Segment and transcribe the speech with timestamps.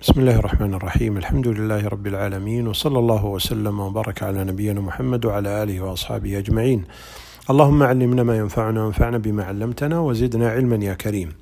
[0.00, 5.24] بسم الله الرحمن الرحيم الحمد لله رب العالمين وصلى الله وسلم وبارك على نبينا محمد
[5.26, 6.84] وعلى اله واصحابه اجمعين
[7.50, 11.32] اللهم علمنا ما ينفعنا وانفعنا بما علمتنا وزدنا علما يا كريم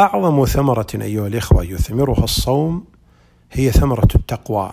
[0.00, 2.84] اعظم ثمره ايها الاخوه يثمرها الصوم
[3.52, 4.72] هي ثمره التقوى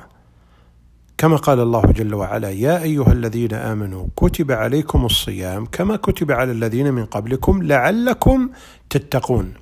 [1.17, 6.51] كما قال الله جل وعلا يا ايها الذين امنوا كتب عليكم الصيام كما كتب على
[6.51, 8.49] الذين من قبلكم لعلكم
[8.89, 9.53] تتقون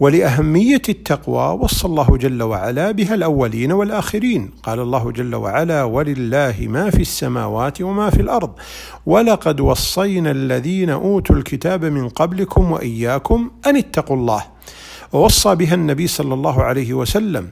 [0.00, 4.50] ولأهمية التقوى وصى الله جل وعلا بها الأولين والآخرين.
[4.62, 8.50] قال الله جل وعلا ولله ما في السماوات وما في الأرض
[9.06, 14.42] ولقد وصينا الذين أوتوا الكتاب من قبلكم وإياكم أن اتقوا الله
[15.12, 17.48] ووصى بها النبي صلى الله عليه وسلم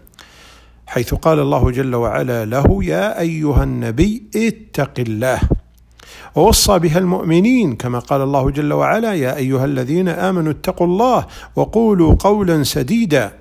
[0.86, 5.40] حيث قال الله جل وعلا له يا أيها النبي اتق الله
[6.34, 12.14] ووصى بها المؤمنين كما قال الله جل وعلا يا أيها الذين آمنوا اتقوا الله وقولوا
[12.18, 13.32] قولا سديدا.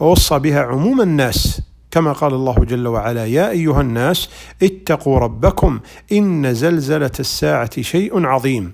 [0.00, 1.60] ووصى بها عموم الناس
[1.90, 4.28] كما قال الله جل وعلا يا أيها الناس
[4.62, 5.80] اتقوا ربكم
[6.12, 8.72] إن زلزلة الساعة شيء عظيم.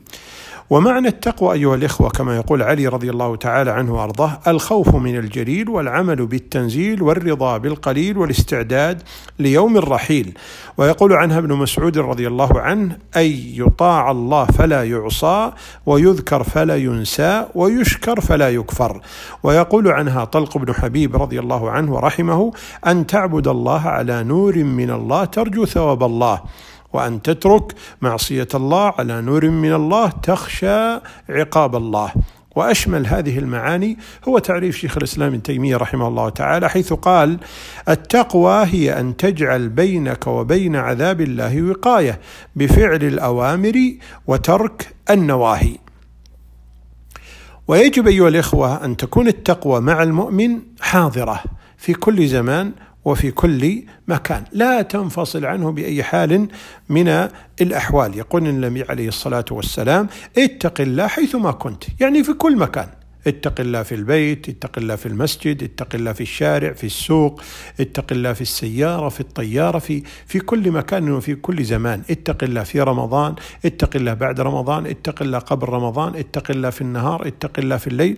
[0.71, 5.69] ومعنى التقوى أيها الإخوة كما يقول علي رضي الله تعالى عنه وأرضاه الخوف من الجليل
[5.69, 9.03] والعمل بالتنزيل والرضا بالقليل والاستعداد
[9.39, 10.35] ليوم الرحيل.
[10.77, 15.53] ويقول عنها ابن مسعود رضي الله عنه أي يطاع الله فلا يعصى
[15.87, 19.01] ويذكر فلا ينسى ويشكر فلا يكفر.
[19.43, 22.53] ويقول عنها طلق بن حبيب رضي الله عنه ورحمه
[22.87, 26.41] أن تعبد الله على نور من الله ترجو ثواب الله.
[26.95, 32.13] وأن تترك معصية الله على نور من الله تخشى عقاب الله
[32.57, 37.39] وأشمل هذه المعاني هو تعريف شيخ الإسلام ابن تيمية رحمه الله تعالى حيث قال:
[37.89, 42.21] التقوى هي أن تجعل بينك وبين عذاب الله وقاية
[42.57, 43.93] بفعل الأوامر
[44.27, 45.77] وترك النواهي.
[47.69, 51.41] ويجب أيها الإخوة أن تكون التقوى مع المؤمن حاضرة
[51.77, 52.73] في كل زمان
[53.05, 56.49] وفي كل مكان لا تنفصل عنه باي حال
[56.89, 57.29] من
[57.61, 62.89] الاحوال يقول النبي عليه الصلاه والسلام اتق الله حيثما كنت يعني في كل مكان
[63.27, 67.43] اتق الله في البيت اتق الله في المسجد اتق الله في الشارع في السوق
[67.81, 72.63] اتق الله في السيارة في الطيارة في في كل مكان وفي كل زمان اتق الله
[72.63, 77.59] في رمضان اتق الله بعد رمضان اتق الله قبل رمضان اتق الله في النهار اتق
[77.59, 78.17] الله في الليل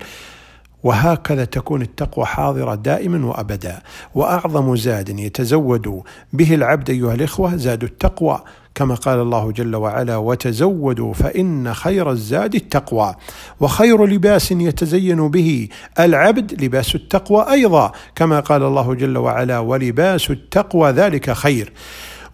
[0.87, 3.83] وهكذا تكون التقوى حاضرة دائما وأبدا.
[4.15, 6.03] وأعظم زاد يتزود
[6.33, 8.41] به العبد أيها الإخوة زاد التقوى
[8.75, 13.15] كما قال الله جل وعلا وتزودوا فإن خير الزاد التقوى
[13.61, 20.91] وخير لباس يتزين به العبد لباس التقوى أيضا كما قال الله جل وعلا ولباس التقوى
[20.91, 21.73] ذلك خير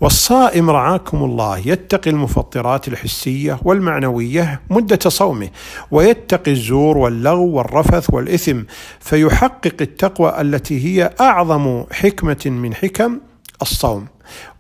[0.02, 5.48] والصائم رعاكم الله يتقي المفطرات الحسية والمعنوية مدة صومه
[5.90, 8.62] ويتقي الزور واللغو والرفث والإثم
[9.00, 13.20] فيحقق التقوى التي هي أعظم حكمة من حكم
[13.62, 14.06] الصوم.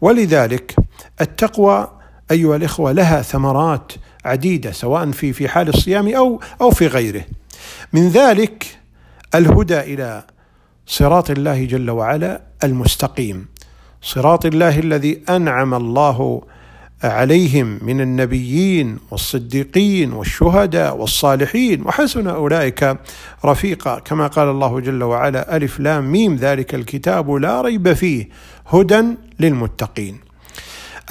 [0.00, 0.76] ولذلك
[1.20, 1.88] التقوى
[2.30, 3.92] أيها الإخوة لها ثمرات
[4.24, 7.24] عديدة سواء في في حال الصيام أو أو في غيره.
[7.92, 8.78] من ذلك
[9.34, 10.24] الهدى إلى
[10.86, 13.51] صراط الله جل وعلا المستقيم.
[14.02, 16.42] صراط الله الذي أنعم الله
[17.04, 21.82] عليهم من النبيين والصديقين والشهداء والصالحين.
[21.82, 22.96] وحسن أولئك
[23.44, 23.98] رفيقا.
[23.98, 28.28] كما قال الله جل وعلا ألف لام ميم ذلك الكتاب لا ريب فيه
[28.68, 29.04] هدى
[29.40, 30.18] للمتقين.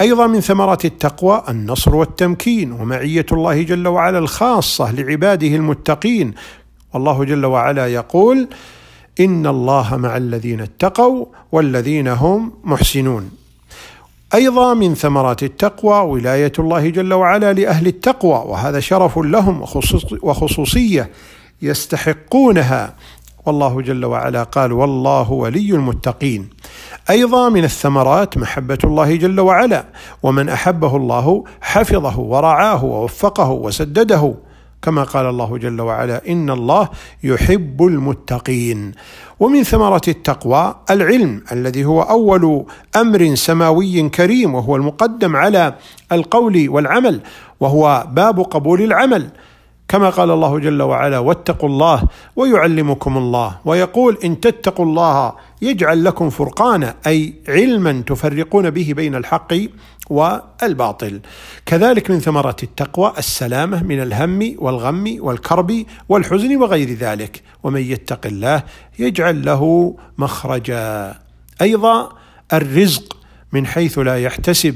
[0.00, 6.34] أيضا من ثمرات التقوى النصر والتمكين ومعية الله جل وعلا الخاصة لعباده المتقين.
[6.94, 8.48] والله جل وعلا يقول
[9.20, 13.30] ان الله مع الذين اتقوا والذين هم محسنون.
[14.34, 19.64] أيضا من ثمرات التقوى ولاية الله جل وعلا لأهل التقوى وهذا شرف لهم
[20.22, 21.10] وخصوصية
[21.62, 22.94] يستحقونها.
[23.46, 26.48] والله جل وعلا قال والله ولي المتقين.
[27.10, 29.84] أيضا من الثمرات محبة الله جل وعلا
[30.22, 34.34] ومن أحبه الله حفظه ورعاه ووفقه وسدده.
[34.82, 36.88] كما قال الله جل وعلا إن الله
[37.24, 38.92] يحب المتقين.
[39.40, 42.66] ومن ثمرة التقوى العلم الذي هو أول
[42.96, 45.74] أمر سماوي كريم وهو المقدم على
[46.12, 47.20] القول والعمل
[47.60, 49.30] وهو باب قبول العمل.
[49.88, 52.02] كما قال الله جل وعلا واتقوا الله
[52.36, 53.58] ويعلمكم الله.
[53.64, 55.32] ويقول إن تتقوا الله
[55.62, 59.54] يجعل لكم فرقانا أي علما تفرقون به بين الحق
[60.10, 61.20] والباطل.
[61.66, 67.42] كذلك من ثمرات التقوى السلامة من الهم والغم والكرب والحزن وغير ذلك.
[67.62, 68.62] ومن يتق الله
[68.98, 71.14] يجعل له مخرجا.
[71.62, 72.08] أيضا
[72.52, 73.16] الرزق
[73.52, 74.74] من حيث لا يحتسب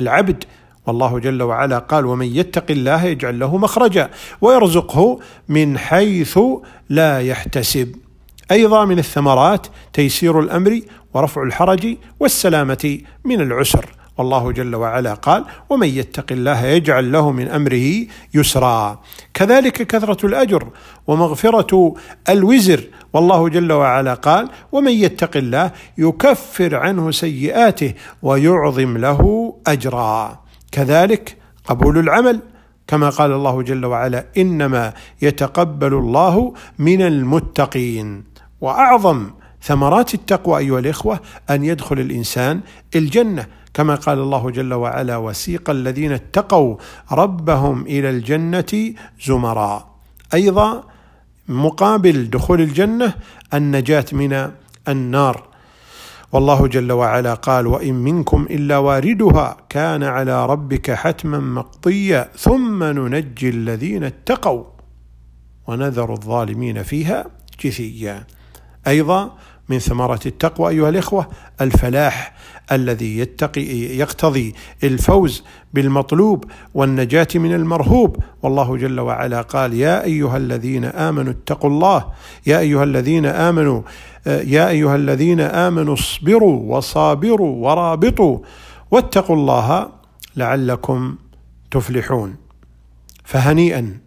[0.00, 0.44] العبد
[0.86, 5.18] والله جل وعلا قال ومن يتق الله يجعل له مخرجا ويرزقه
[5.48, 6.38] من حيث
[6.88, 7.94] لا يحتسب.
[8.50, 10.80] أيضا من الثمرات تيسير الأمر
[11.14, 13.86] ورفع الحرج والسلامة من العسر.
[14.18, 19.00] والله جل وعلا قال ومن يتق الله يجعل له من أمره يسرا.
[19.34, 20.68] كذلك كثرة الأجر
[21.06, 21.94] ومغفرة
[22.28, 22.80] الوزر.
[23.12, 30.41] والله جل وعلا قال ومن يتق الله يكفر عنه سيئاته ويعظم له أجرا.
[30.72, 32.40] كذلك قبول العمل
[32.86, 34.92] كما قال الله جل وعلا إنما
[35.22, 38.24] يتقبل الله من المتقين.
[38.60, 39.30] وأعظم
[39.62, 41.20] ثمرات التقوى أيها الإخوة
[41.50, 42.60] أن يدخل الإنسان
[42.96, 43.46] الجنة.
[43.74, 46.76] كما قال الله جل وعلا وسيق الذين اتقوا
[47.12, 48.94] ربهم إلى الجنة
[49.24, 49.86] زمرا.
[50.34, 50.84] أيضا
[51.48, 53.14] مقابل دخول الجنة
[53.54, 54.50] النجاة من
[54.88, 55.51] النار.
[56.32, 63.48] والله جل وعلا قال وإن منكم إلا واردها كان على ربك حتما مقضيا ثم ننجي
[63.48, 64.64] الذين اتقوا.
[65.66, 67.26] ونذر الظالمين فيها
[67.64, 68.26] جثيا.
[68.86, 69.36] أيضا
[69.68, 71.28] من ثمرة التقوى أيها الإخوة
[71.60, 72.34] الفلاح
[72.72, 74.54] الذي يتقي يقتضي
[74.84, 75.44] الفوز
[75.74, 76.44] بالمطلوب
[76.74, 78.16] والنجاة من المرهوب.
[78.42, 82.04] والله جل وعلا قال يا أيها الذين آمنوا اتقوا الله
[82.46, 83.82] يا أيها الذين آمنوا
[84.26, 88.38] يا أيها الذين آمنوا اصبروا وصابروا ورابطوا
[88.90, 89.88] واتقوا الله
[90.36, 91.16] لعلكم
[91.70, 92.36] تفلحون.
[93.24, 93.98] فهنيئا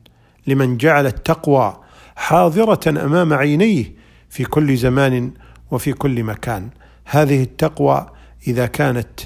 [0.48, 1.78] لمن جعل التقوى
[2.16, 3.96] حاضرة أمام عينيه
[4.30, 5.32] في كل زمان
[5.72, 6.70] وفي كل مكان.
[7.06, 8.08] هذه التقوى
[8.48, 9.20] إذا كانت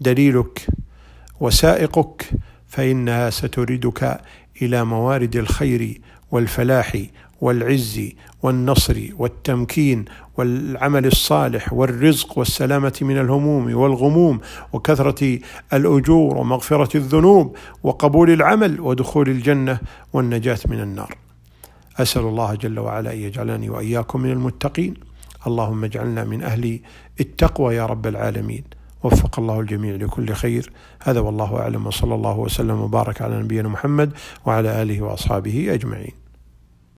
[0.00, 0.66] دليلك
[1.40, 2.30] وسائقك
[2.68, 4.20] فإنها ستردك
[4.62, 7.02] إلى موارد الخير والفلاح
[7.40, 8.00] والعز
[8.42, 10.04] والنصر والتمكين
[10.36, 14.40] والعمل الصالح والرزق والسلامة من الهموم والغموم
[14.72, 15.38] وكثرة
[15.72, 19.78] الأجور ومغفرة الذنوب وقبول العمل ودخول الجنة
[20.12, 21.14] والنجاة من النار.
[21.96, 25.11] أسأل الله جل وعلا أن يجعلني وإياكم من المتقين.
[25.46, 26.80] اللهم اجعلنا من أهل
[27.20, 28.64] التقوى يا رب العالمين.
[29.02, 30.72] وفق الله الجميع لكل خير.
[31.02, 31.86] هذا والله أعلم.
[31.86, 34.12] وصلى الله وسلم وبارك على نبينا محمد
[34.46, 36.21] وعلى آله وأصحابه أجمعين.